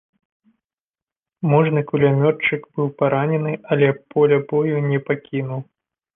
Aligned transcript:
Мужны 1.51 1.83
кулямётчык 1.91 2.61
быў 2.81 2.87
паранены, 3.03 3.53
але 3.75 3.93
поля 4.15 4.37
бою 4.55 4.77
не 4.89 4.99
пакінуў. 5.13 5.61